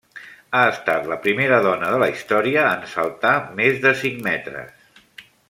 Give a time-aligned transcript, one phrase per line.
[0.59, 4.91] Ha estat la primera dona de la història en saltar més de cinc metres.